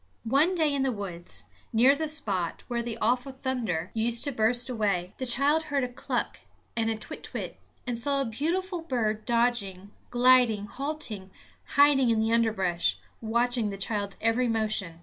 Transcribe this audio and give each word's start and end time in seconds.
One 0.23 0.55
day 0.55 0.73
in 0.73 0.81
the 0.81 0.91
woods, 0.91 1.43
near 1.71 1.95
the 1.95 2.07
spot 2.07 2.63
where 2.67 2.81
the 2.81 2.97
awful 2.97 3.33
thunder 3.33 3.91
used 3.93 4.23
to 4.23 4.31
burst 4.31 4.67
away, 4.67 5.13
the 5.19 5.27
child 5.27 5.65
heard 5.65 5.83
a 5.83 5.87
cluck 5.87 6.39
and 6.75 6.89
a 6.89 6.97
kwitkwit, 6.97 7.57
and 7.85 7.99
saw 7.99 8.19
a 8.19 8.25
beautiful 8.25 8.81
bird 8.81 9.25
dodging, 9.25 9.91
gliding, 10.09 10.65
halting, 10.65 11.29
hiding 11.75 12.09
in 12.09 12.19
the 12.19 12.33
underbrush, 12.33 12.97
watching 13.21 13.69
the 13.69 13.77
child's 13.77 14.17
every 14.23 14.47
motion. 14.47 14.99